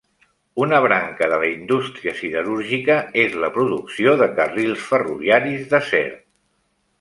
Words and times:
Una 0.67 0.77
branca 0.83 1.27
de 1.33 1.37
la 1.43 1.49
indústria 1.49 2.13
siderúrgica 2.21 2.95
és 3.25 3.37
la 3.45 3.51
producció 3.59 4.15
de 4.23 4.29
carrils 4.41 4.87
ferroviaris 4.93 5.69
d'acer. 5.75 6.05